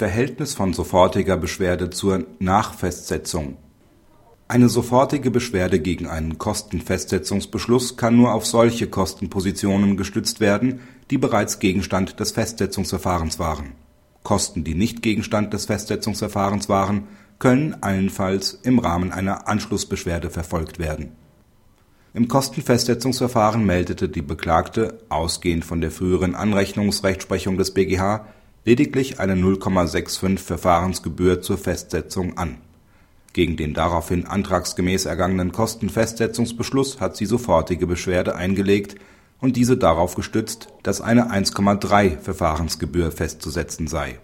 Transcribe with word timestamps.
Verhältnis 0.00 0.54
von 0.54 0.72
sofortiger 0.72 1.36
Beschwerde 1.36 1.90
zur 1.90 2.24
Nachfestsetzung 2.38 3.58
Eine 4.48 4.70
sofortige 4.70 5.30
Beschwerde 5.30 5.78
gegen 5.78 6.06
einen 6.06 6.38
Kostenfestsetzungsbeschluss 6.38 7.98
kann 7.98 8.16
nur 8.16 8.32
auf 8.32 8.46
solche 8.46 8.86
Kostenpositionen 8.86 9.98
gestützt 9.98 10.40
werden, 10.40 10.80
die 11.10 11.18
bereits 11.18 11.58
Gegenstand 11.58 12.18
des 12.18 12.32
Festsetzungsverfahrens 12.32 13.38
waren. 13.38 13.72
Kosten, 14.22 14.64
die 14.64 14.74
nicht 14.74 15.02
Gegenstand 15.02 15.52
des 15.52 15.66
Festsetzungsverfahrens 15.66 16.70
waren, 16.70 17.02
können 17.38 17.76
allenfalls 17.82 18.58
im 18.62 18.78
Rahmen 18.78 19.12
einer 19.12 19.48
Anschlussbeschwerde 19.48 20.30
verfolgt 20.30 20.78
werden. 20.78 21.12
Im 22.14 22.26
Kostenfestsetzungsverfahren 22.26 23.66
meldete 23.66 24.08
die 24.08 24.22
Beklagte, 24.22 24.96
ausgehend 25.10 25.66
von 25.66 25.82
der 25.82 25.90
früheren 25.90 26.34
Anrechnungsrechtsprechung 26.34 27.58
des 27.58 27.74
BGH 27.74 28.24
lediglich 28.64 29.20
eine 29.20 29.34
0,65 29.34 30.38
Verfahrensgebühr 30.38 31.40
zur 31.40 31.58
Festsetzung 31.58 32.36
an. 32.36 32.58
Gegen 33.32 33.56
den 33.56 33.74
daraufhin 33.74 34.26
antragsgemäß 34.26 35.06
ergangenen 35.06 35.52
Kostenfestsetzungsbeschluss 35.52 37.00
hat 37.00 37.16
sie 37.16 37.26
sofortige 37.26 37.86
Beschwerde 37.86 38.34
eingelegt 38.34 38.96
und 39.40 39.56
diese 39.56 39.76
darauf 39.76 40.14
gestützt, 40.16 40.68
dass 40.82 41.00
eine 41.00 41.32
1,3 41.32 42.18
Verfahrensgebühr 42.18 43.12
festzusetzen 43.12 43.86
sei. 43.86 44.18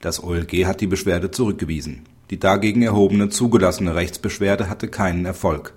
Das 0.00 0.22
OLG 0.22 0.66
hat 0.66 0.80
die 0.80 0.86
Beschwerde 0.86 1.30
zurückgewiesen. 1.30 2.04
Die 2.30 2.38
dagegen 2.38 2.82
erhobene 2.82 3.30
zugelassene 3.30 3.94
Rechtsbeschwerde 3.94 4.68
hatte 4.68 4.88
keinen 4.88 5.24
Erfolg. 5.24 5.72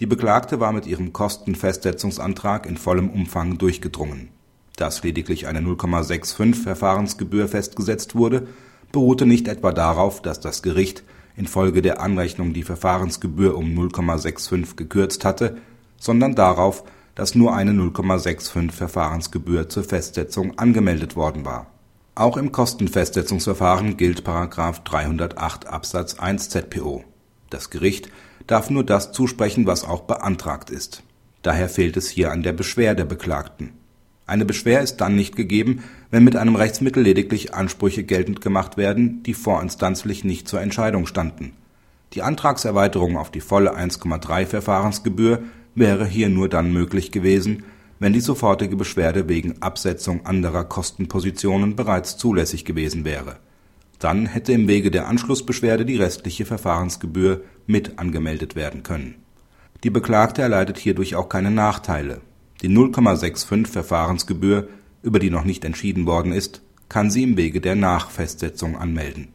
Die 0.00 0.06
Beklagte 0.06 0.58
war 0.58 0.72
mit 0.72 0.86
ihrem 0.86 1.12
Kostenfestsetzungsantrag 1.12 2.66
in 2.66 2.78
vollem 2.78 3.10
Umfang 3.10 3.58
durchgedrungen 3.58 4.30
dass 4.80 5.02
lediglich 5.02 5.46
eine 5.46 5.60
0,65 5.60 6.54
Verfahrensgebühr 6.54 7.48
festgesetzt 7.48 8.14
wurde, 8.14 8.46
beruhte 8.92 9.26
nicht 9.26 9.46
etwa 9.46 9.72
darauf, 9.72 10.22
dass 10.22 10.40
das 10.40 10.62
Gericht 10.62 11.04
infolge 11.36 11.82
der 11.82 12.00
Anrechnung 12.00 12.54
die 12.54 12.62
Verfahrensgebühr 12.62 13.56
um 13.56 13.66
0,65 13.66 14.76
gekürzt 14.76 15.24
hatte, 15.24 15.58
sondern 15.98 16.34
darauf, 16.34 16.84
dass 17.14 17.34
nur 17.34 17.54
eine 17.54 17.72
0,65 17.72 18.70
Verfahrensgebühr 18.70 19.68
zur 19.68 19.84
Festsetzung 19.84 20.58
angemeldet 20.58 21.14
worden 21.14 21.44
war. 21.44 21.66
Auch 22.14 22.36
im 22.36 22.50
Kostenfestsetzungsverfahren 22.50 23.96
gilt§ 23.96 24.22
308 24.84 25.66
Absatz 25.66 26.18
1 26.18 26.48
ZPO. 26.48 27.04
Das 27.50 27.70
Gericht 27.70 28.10
darf 28.46 28.70
nur 28.70 28.84
das 28.84 29.12
zusprechen, 29.12 29.66
was 29.66 29.84
auch 29.84 30.02
beantragt 30.02 30.70
ist. 30.70 31.02
Daher 31.42 31.68
fehlt 31.68 31.96
es 31.96 32.08
hier 32.08 32.32
an 32.32 32.42
der 32.42 32.52
Beschwer 32.52 32.94
der 32.94 33.04
Beklagten 33.04 33.79
eine 34.30 34.44
Beschwer 34.44 34.80
ist 34.80 34.98
dann 34.98 35.16
nicht 35.16 35.34
gegeben, 35.34 35.82
wenn 36.12 36.22
mit 36.22 36.36
einem 36.36 36.54
Rechtsmittel 36.54 37.02
lediglich 37.02 37.52
Ansprüche 37.52 38.04
geltend 38.04 38.40
gemacht 38.40 38.76
werden, 38.76 39.24
die 39.24 39.34
vorinstanzlich 39.34 40.22
nicht 40.22 40.46
zur 40.46 40.60
Entscheidung 40.60 41.06
standen. 41.06 41.52
Die 42.12 42.22
Antragserweiterung 42.22 43.16
auf 43.16 43.32
die 43.32 43.40
volle 43.40 43.76
1,3 43.76 44.46
Verfahrensgebühr 44.46 45.42
wäre 45.74 46.06
hier 46.06 46.28
nur 46.28 46.48
dann 46.48 46.72
möglich 46.72 47.10
gewesen, 47.10 47.64
wenn 47.98 48.12
die 48.12 48.20
sofortige 48.20 48.76
Beschwerde 48.76 49.28
wegen 49.28 49.60
Absetzung 49.62 50.24
anderer 50.24 50.62
Kostenpositionen 50.62 51.74
bereits 51.74 52.16
zulässig 52.16 52.64
gewesen 52.64 53.04
wäre. 53.04 53.36
Dann 53.98 54.26
hätte 54.26 54.52
im 54.52 54.68
Wege 54.68 54.92
der 54.92 55.08
Anschlussbeschwerde 55.08 55.84
die 55.84 55.96
restliche 55.96 56.46
Verfahrensgebühr 56.46 57.42
mit 57.66 57.98
angemeldet 57.98 58.54
werden 58.54 58.84
können. 58.84 59.16
Die 59.82 59.90
Beklagte 59.90 60.40
erleidet 60.40 60.78
hierdurch 60.78 61.16
auch 61.16 61.28
keine 61.28 61.50
Nachteile 61.50 62.20
die 62.62 62.68
0,65 62.68 63.66
Verfahrensgebühr, 63.66 64.68
über 65.02 65.18
die 65.18 65.30
noch 65.30 65.44
nicht 65.44 65.64
entschieden 65.64 66.06
worden 66.06 66.32
ist, 66.32 66.62
kann 66.88 67.10
sie 67.10 67.22
im 67.22 67.36
Wege 67.36 67.60
der 67.60 67.74
Nachfestsetzung 67.74 68.76
anmelden. 68.76 69.28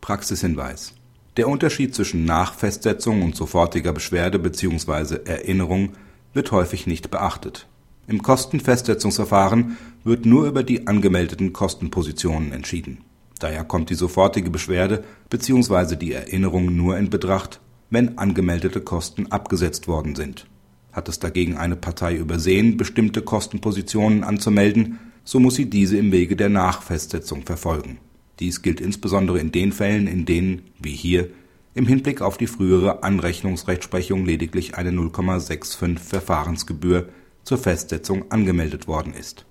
Praxishinweis 0.00 0.94
Der 1.36 1.48
Unterschied 1.48 1.94
zwischen 1.94 2.24
Nachfestsetzung 2.24 3.22
und 3.22 3.34
sofortiger 3.34 3.92
Beschwerde 3.92 4.38
bzw. 4.38 5.20
Erinnerung 5.24 5.92
wird 6.32 6.52
häufig 6.52 6.86
nicht 6.86 7.10
beachtet. 7.10 7.66
Im 8.06 8.22
Kostenfestsetzungsverfahren 8.22 9.76
wird 10.04 10.26
nur 10.26 10.46
über 10.46 10.62
die 10.62 10.86
angemeldeten 10.86 11.52
Kostenpositionen 11.52 12.52
entschieden. 12.52 12.98
Daher 13.38 13.64
kommt 13.64 13.90
die 13.90 13.94
sofortige 13.94 14.50
Beschwerde 14.50 15.04
bzw. 15.28 15.96
die 15.96 16.12
Erinnerung 16.12 16.76
nur 16.76 16.98
in 16.98 17.10
Betracht, 17.10 17.60
wenn 17.88 18.18
angemeldete 18.18 18.80
Kosten 18.80 19.26
abgesetzt 19.32 19.88
worden 19.88 20.14
sind 20.14 20.46
hat 20.92 21.08
es 21.08 21.18
dagegen 21.18 21.56
eine 21.56 21.76
Partei 21.76 22.16
übersehen, 22.16 22.76
bestimmte 22.76 23.22
Kostenpositionen 23.22 24.24
anzumelden, 24.24 24.98
so 25.24 25.38
muss 25.38 25.54
sie 25.54 25.70
diese 25.70 25.96
im 25.96 26.12
Wege 26.12 26.36
der 26.36 26.48
Nachfestsetzung 26.48 27.42
verfolgen. 27.42 27.98
Dies 28.40 28.62
gilt 28.62 28.80
insbesondere 28.80 29.38
in 29.38 29.52
den 29.52 29.72
Fällen, 29.72 30.06
in 30.06 30.24
denen, 30.24 30.62
wie 30.78 30.94
hier, 30.94 31.28
im 31.74 31.86
Hinblick 31.86 32.20
auf 32.20 32.36
die 32.36 32.48
frühere 32.48 33.04
Anrechnungsrechtsprechung 33.04 34.24
lediglich 34.24 34.74
eine 34.74 34.90
0,65 34.90 35.98
Verfahrensgebühr 35.98 37.08
zur 37.44 37.58
Festsetzung 37.58 38.30
angemeldet 38.30 38.88
worden 38.88 39.14
ist. 39.14 39.46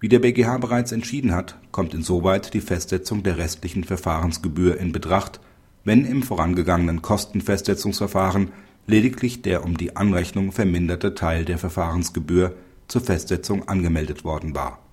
Wie 0.00 0.08
der 0.08 0.18
BGH 0.18 0.58
bereits 0.58 0.92
entschieden 0.92 1.32
hat, 1.32 1.56
kommt 1.72 1.94
insoweit 1.94 2.52
die 2.52 2.60
Festsetzung 2.60 3.22
der 3.22 3.38
restlichen 3.38 3.84
Verfahrensgebühr 3.84 4.78
in 4.78 4.92
Betracht, 4.92 5.40
wenn 5.84 6.04
im 6.04 6.22
vorangegangenen 6.22 7.00
Kostenfestsetzungsverfahren 7.00 8.50
lediglich 8.86 9.42
der 9.42 9.64
um 9.64 9.76
die 9.76 9.96
Anrechnung 9.96 10.52
verminderte 10.52 11.14
Teil 11.14 11.44
der 11.44 11.58
Verfahrensgebühr 11.58 12.54
zur 12.88 13.00
Festsetzung 13.00 13.68
angemeldet 13.68 14.24
worden 14.24 14.54
war 14.54 14.78